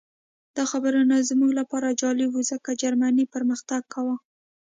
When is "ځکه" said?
2.51-2.71